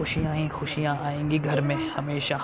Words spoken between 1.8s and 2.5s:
हमेशा।